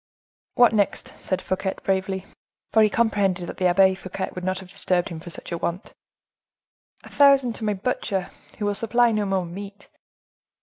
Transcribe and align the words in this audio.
"What 0.55 0.73
next?" 0.73 1.13
said 1.19 1.43
Fouquet 1.43 1.75
bravely, 1.83 2.25
for 2.73 2.81
he 2.81 2.89
comprehended 2.89 3.45
that 3.45 3.57
the 3.57 3.67
Abbe 3.67 3.93
Fouquet 3.93 4.31
would 4.33 4.43
not 4.43 4.57
have 4.57 4.71
disturbed 4.71 5.09
him 5.09 5.19
for 5.19 5.29
such 5.29 5.51
a 5.51 5.59
want. 5.59 5.93
"A 7.03 7.09
thousand 7.09 7.53
to 7.57 7.63
my 7.63 7.75
butcher, 7.75 8.31
who 8.57 8.65
will 8.65 8.73
supply 8.73 9.11
no 9.11 9.27
more 9.27 9.45
meat." 9.45 9.89